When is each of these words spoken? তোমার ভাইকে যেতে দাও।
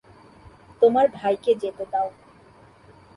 তোমার 0.81 1.05
ভাইকে 1.17 1.51
যেতে 1.61 1.83
দাও। 1.91 2.07